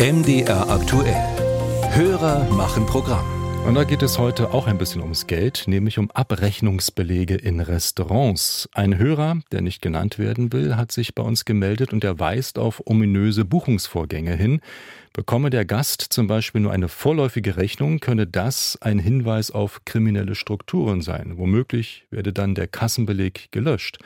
[0.00, 1.14] MDR aktuell.
[1.92, 3.24] Hörer machen Programm.
[3.64, 8.68] Und da geht es heute auch ein bisschen ums Geld, nämlich um Abrechnungsbelege in Restaurants.
[8.74, 12.58] Ein Hörer, der nicht genannt werden will, hat sich bei uns gemeldet und er weist
[12.58, 14.60] auf ominöse Buchungsvorgänge hin.
[15.12, 20.34] Bekomme der Gast zum Beispiel nur eine vorläufige Rechnung, könne das ein Hinweis auf kriminelle
[20.34, 21.38] Strukturen sein.
[21.38, 23.98] Womöglich werde dann der Kassenbeleg gelöscht.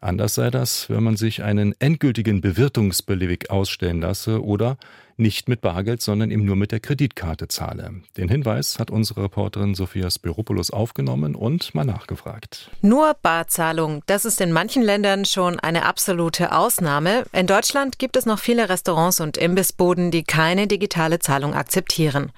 [0.00, 4.78] Anders sei das, wenn man sich einen endgültigen Bewirtungsbeleg ausstellen lasse oder
[5.18, 7.92] nicht mit Bargeld, sondern eben nur mit der Kreditkarte zahle.
[8.16, 12.70] Den Hinweis hat unsere Reporterin Sophia Spiropoulos aufgenommen und mal nachgefragt.
[12.80, 17.24] Nur Barzahlung, das ist in manchen Ländern schon eine absolute Ausnahme.
[17.32, 22.32] In Deutschland gibt es noch viele Restaurants und Imbissboden, die keine digitale Zahlung akzeptieren.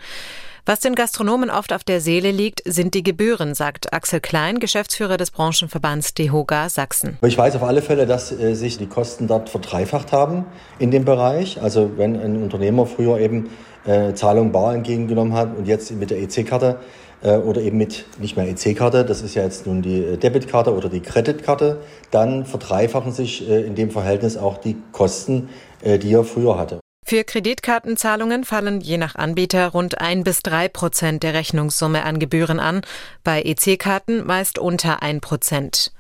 [0.64, 5.16] Was den Gastronomen oft auf der Seele liegt, sind die Gebühren, sagt Axel Klein, Geschäftsführer
[5.16, 7.18] des Branchenverbands DEHOGA Sachsen.
[7.22, 10.44] Ich weiß auf alle Fälle, dass äh, sich die Kosten dort verdreifacht haben
[10.78, 11.60] in dem Bereich.
[11.60, 13.50] Also wenn ein Unternehmer früher eben
[13.86, 16.78] äh, Zahlung bar entgegengenommen hat und jetzt mit der EC-Karte
[17.24, 20.72] äh, oder eben mit nicht mehr EC-Karte, das ist ja jetzt nun die äh, Debitkarte
[20.72, 21.80] oder die Kreditkarte,
[22.12, 25.48] dann verdreifachen sich äh, in dem Verhältnis auch die Kosten,
[25.82, 26.81] äh, die er früher hatte.
[27.04, 32.60] Für Kreditkartenzahlungen fallen je nach Anbieter rund ein bis drei Prozent der Rechnungssumme an Gebühren
[32.60, 32.82] an,
[33.24, 35.92] bei EC-Karten meist unter ein Prozent.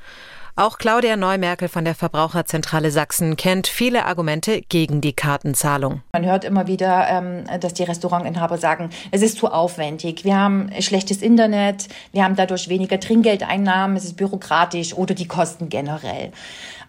[0.54, 6.02] Auch Claudia Neumerkel von der Verbraucherzentrale Sachsen kennt viele Argumente gegen die Kartenzahlung.
[6.12, 10.68] Man hört immer wieder, ähm, dass die Restaurantinhaber sagen, es ist zu aufwendig, wir haben
[10.80, 16.32] schlechtes Internet, wir haben dadurch weniger Trinkgeldeinnahmen, es ist bürokratisch oder die Kosten generell.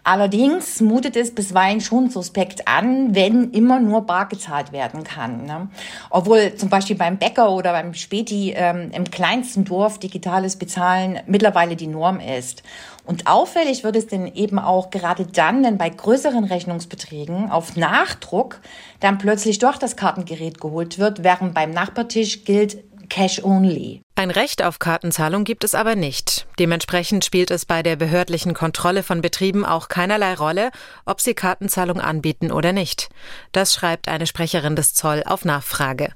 [0.06, 5.46] Allerdings mutet es bisweilen schon suspekt an, wenn immer nur bar gezahlt werden kann.
[5.46, 5.68] Ne?
[6.10, 11.74] Obwohl zum Beispiel beim Bäcker oder beim Späti ähm, im kleinsten Dorf digitales Bezahlen mittlerweile
[11.74, 12.62] die Norm ist.
[13.06, 18.60] Und auffällig wird es denn eben auch gerade dann, wenn bei größeren Rechnungsbeträgen auf Nachdruck
[19.00, 24.00] dann plötzlich doch das Kartengerät geholt wird, während beim Nachbartisch gilt, Cash Only.
[24.16, 26.46] Ein Recht auf Kartenzahlung gibt es aber nicht.
[26.58, 30.70] Dementsprechend spielt es bei der behördlichen Kontrolle von Betrieben auch keinerlei Rolle,
[31.04, 33.08] ob sie Kartenzahlung anbieten oder nicht.
[33.52, 36.12] Das schreibt eine Sprecherin des Zoll auf Nachfrage.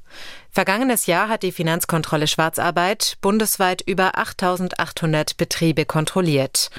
[0.51, 6.71] Vergangenes Jahr hat die Finanzkontrolle Schwarzarbeit bundesweit über 8800 Betriebe kontrolliert.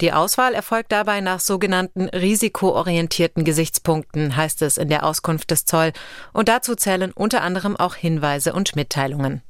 [0.00, 5.92] Die Auswahl erfolgt dabei nach sogenannten risikoorientierten Gesichtspunkten, heißt es in der Auskunft des Zoll,
[6.32, 9.42] und dazu zählen unter anderem auch Hinweise und Mitteilungen.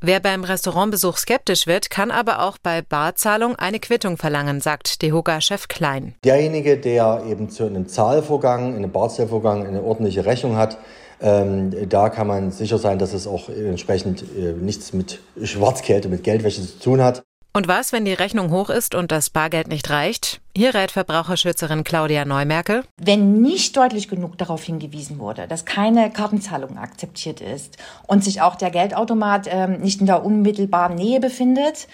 [0.00, 5.68] Wer beim Restaurantbesuch skeptisch wird, kann aber auch bei Barzahlung eine Quittung verlangen, sagt Dehoga-Chef
[5.68, 6.14] Klein.
[6.24, 10.78] Derjenige, der eben zu einem Zahlvorgang, einem Barzahlvorgang eine ordentliche Rechnung hat,
[11.22, 16.10] ähm, da kann man sicher sein, dass es auch entsprechend äh, nichts mit Schwarzgeld und
[16.10, 17.24] mit Geldwäsche zu tun hat.
[17.56, 20.40] Und was, wenn die Rechnung hoch ist und das Bargeld nicht reicht?
[20.56, 22.82] Hier rät Verbraucherschützerin Claudia Neumerkel.
[23.00, 27.78] Wenn nicht deutlich genug darauf hingewiesen wurde, dass keine Kartenzahlung akzeptiert ist
[28.08, 31.86] und sich auch der Geldautomat äh, nicht in der unmittelbaren Nähe befindet,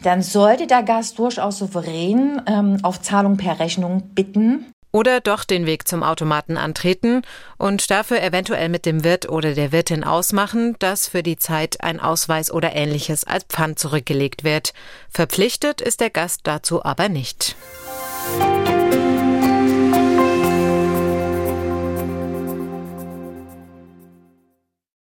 [0.00, 5.66] dann sollte der Gast durchaus souverän ähm, auf Zahlung per Rechnung bitten oder doch den
[5.66, 7.22] Weg zum Automaten antreten
[7.58, 12.00] und dafür eventuell mit dem Wirt oder der Wirtin ausmachen, dass für die Zeit ein
[12.00, 14.72] Ausweis oder ähnliches als Pfand zurückgelegt wird.
[15.08, 17.56] Verpflichtet ist der Gast dazu aber nicht.
[18.38, 18.79] Musik